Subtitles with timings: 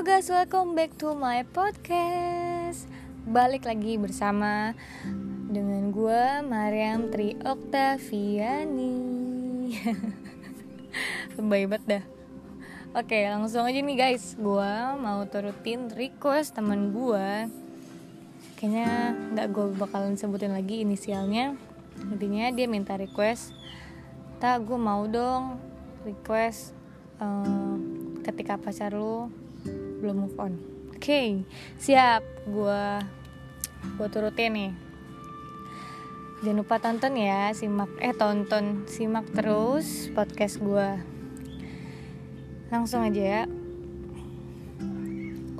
[0.00, 2.88] Guys, welcome back to my podcast.
[3.28, 4.72] Balik lagi bersama
[5.44, 8.96] dengan gue Mariam Tri Oktaviani
[11.52, 12.04] Baik banget dah.
[12.96, 14.40] Oke langsung aja nih guys.
[14.40, 17.52] Gue mau turutin request teman gue
[18.56, 21.60] Kayaknya gak gue bakalan sebutin lagi inisialnya.
[22.08, 23.52] Intinya dia minta request.
[24.40, 25.60] Tak gue mau dong
[26.08, 26.72] request
[27.20, 27.76] uh,
[28.24, 29.28] ketika pacar lu
[30.00, 30.56] belum move on.
[30.96, 31.28] Oke okay,
[31.76, 32.24] siap.
[32.48, 33.04] Gue
[34.00, 34.72] gue turutin nih.
[36.40, 40.88] Jangan lupa tonton ya simak eh tonton simak terus podcast gue
[42.72, 43.42] langsung aja ya.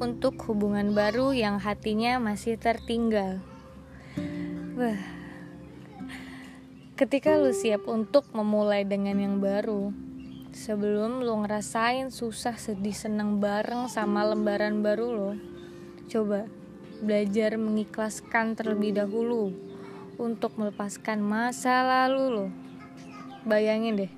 [0.00, 3.44] Untuk hubungan baru yang hatinya masih tertinggal.
[4.80, 5.00] Wah.
[6.96, 10.09] Ketika lu siap untuk memulai dengan yang baru
[10.50, 15.30] Sebelum lo ngerasain susah sedih senang bareng sama lembaran baru lo
[16.10, 16.50] Coba
[16.98, 19.54] belajar mengikhlaskan terlebih dahulu
[20.18, 22.46] Untuk melepaskan masa lalu lo.
[23.46, 24.12] Bayangin deh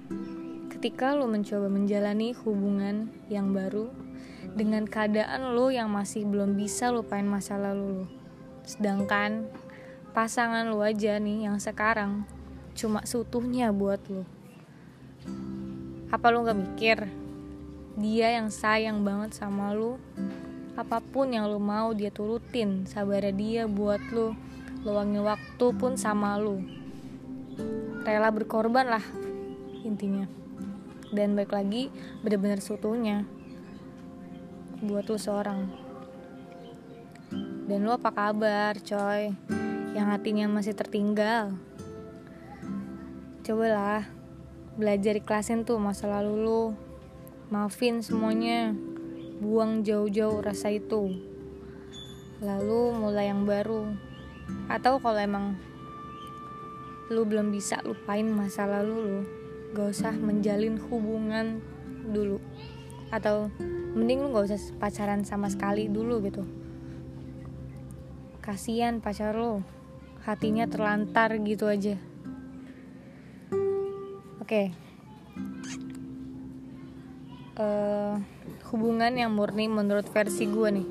[0.72, 3.92] Ketika lo mencoba menjalani hubungan yang baru
[4.56, 8.06] Dengan keadaan lo yang masih belum bisa lupain masa lalu lo.
[8.64, 9.52] Sedangkan
[10.16, 12.24] pasangan lo aja nih yang sekarang
[12.72, 14.24] Cuma seutuhnya buat lo
[16.12, 16.98] apa lu gak mikir?
[17.96, 19.96] Dia yang sayang banget sama lu.
[20.76, 22.84] Apa pun yang lu mau dia turutin.
[22.84, 24.36] Sabarnya dia buat lu.
[24.84, 26.60] Luangin waktu pun sama lu.
[28.04, 29.04] Rela berkorban lah
[29.88, 30.28] intinya.
[31.08, 31.88] Dan baik lagi
[32.20, 33.24] bener-bener seutuhnya
[34.84, 35.64] buat lu seorang.
[37.64, 39.32] Dan lu apa kabar coy?
[39.96, 41.56] Yang hatinya masih tertinggal.
[43.44, 44.21] Cobalah
[44.72, 46.62] belajar ikhlasin tuh masa lalu lu.
[47.52, 48.72] Maafin semuanya.
[49.42, 51.12] Buang jauh-jauh rasa itu.
[52.40, 53.92] Lalu mulai yang baru.
[54.72, 55.60] Atau kalau emang
[57.12, 59.20] lu belum bisa lupain masa lalu lu
[59.76, 61.60] gak usah menjalin hubungan
[62.08, 62.40] dulu.
[63.12, 63.52] Atau
[63.92, 66.44] mending lu gak usah pacaran sama sekali dulu gitu.
[68.40, 69.62] Kasihan pacar lo
[70.22, 71.98] hatinya terlantar gitu aja
[74.42, 74.50] Oke.
[74.50, 74.66] Okay.
[77.54, 78.14] Uh, eh,
[78.74, 80.88] hubungan yang murni menurut versi gue nih.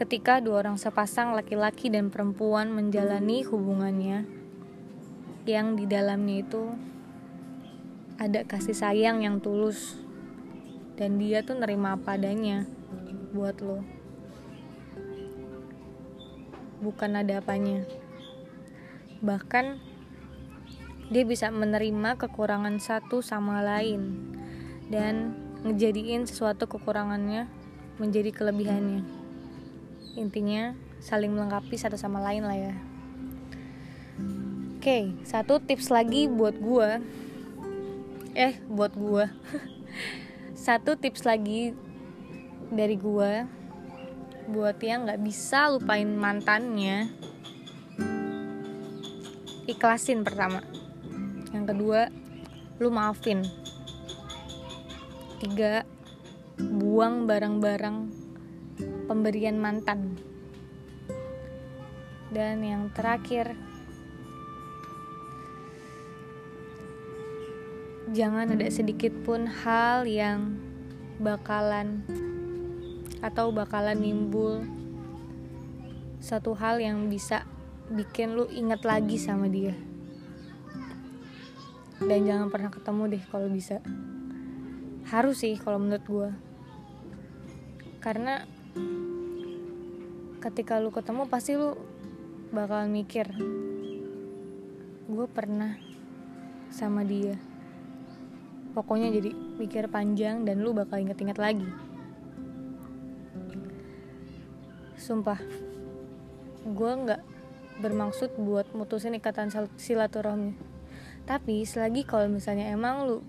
[0.00, 4.24] Ketika dua orang sepasang laki-laki dan perempuan menjalani hubungannya
[5.44, 6.72] yang di dalamnya itu
[8.16, 10.00] ada kasih sayang yang tulus
[10.96, 12.64] dan dia tuh nerima apa adanya
[13.36, 13.84] buat lo.
[16.80, 17.84] Bukan ada apanya.
[19.20, 19.87] Bahkan
[21.08, 24.32] dia bisa menerima kekurangan satu sama lain
[24.92, 25.32] dan
[25.64, 27.48] ngejadiin sesuatu kekurangannya
[27.96, 29.02] menjadi kelebihannya.
[30.20, 32.74] Intinya saling melengkapi satu sama lain lah ya.
[34.78, 36.90] Oke satu tips lagi buat gue
[38.38, 39.26] eh buat gue
[40.68, 41.74] satu tips lagi
[42.70, 43.32] dari gue
[44.48, 47.10] buat yang nggak bisa lupain mantannya
[49.66, 50.62] ikhlasin pertama
[51.52, 52.12] yang kedua
[52.78, 53.42] lu maafin.
[55.38, 55.86] Tiga
[56.58, 57.96] buang barang-barang
[59.06, 60.18] pemberian mantan.
[62.28, 63.56] Dan yang terakhir
[68.12, 70.56] jangan ada sedikit pun hal yang
[71.18, 72.04] bakalan
[73.18, 74.62] atau bakalan nimbul
[76.22, 77.46] satu hal yang bisa
[77.90, 79.87] bikin lu ingat lagi sama dia
[81.98, 83.82] dan jangan pernah ketemu deh kalau bisa.
[85.08, 86.30] Harus sih kalau menurut gue
[87.98, 88.46] karena
[90.38, 91.74] ketika lu ketemu pasti lu
[92.54, 93.26] bakal mikir
[95.08, 95.74] gue pernah
[96.70, 97.34] sama dia.
[98.76, 101.66] Pokoknya jadi mikir panjang dan lu bakal inget-inget lagi.
[104.94, 105.40] Sumpah
[106.62, 107.22] gue nggak
[107.82, 109.48] bermaksud buat mutusin ikatan
[109.80, 110.77] silaturahmi
[111.28, 113.20] tapi selagi kalau misalnya emang lu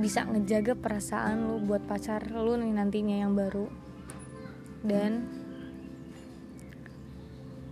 [0.00, 3.68] bisa ngejaga perasaan lu buat pacar lu nih nantinya yang baru
[4.80, 5.28] dan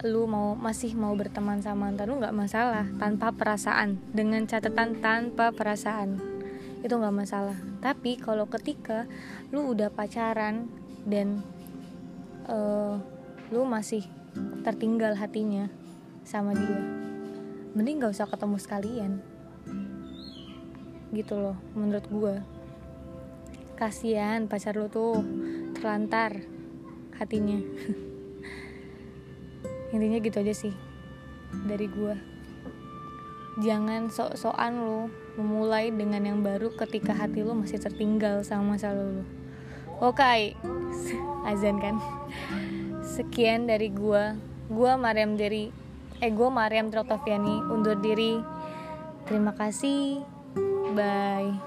[0.04, 2.88] lu mau masih mau berteman sama mantan lu nggak masalah.
[2.96, 4.00] Tanpa perasaan.
[4.16, 6.16] Dengan catatan tanpa perasaan.
[6.80, 7.58] Itu nggak masalah.
[7.84, 9.04] Tapi kalau ketika
[9.52, 10.72] lu udah pacaran
[11.04, 11.44] dan
[12.48, 12.96] uh,
[13.52, 14.08] lu masih
[14.64, 15.68] tertinggal hatinya
[16.24, 17.00] sama dia
[17.70, 19.12] mending gak usah ketemu sekalian
[21.10, 22.34] gitu loh menurut gue
[23.80, 25.24] kasihan pacar lo tuh
[25.72, 26.44] terlantar
[27.16, 27.56] hatinya.
[29.96, 30.74] Intinya gitu aja sih
[31.64, 32.40] dari gue
[33.58, 35.00] jangan sok-sokan lo
[35.34, 39.26] memulai dengan yang baru ketika hati lo masih tertinggal sama masa lalu.
[40.00, 40.40] Oke okay.
[41.50, 41.98] azan kan.
[43.04, 44.38] Sekian dari gue
[44.70, 45.68] gue Mariam dari
[46.20, 48.38] eh gue Mariam Trotoviani undur diri.
[49.28, 50.24] Terima kasih
[50.94, 51.60] bye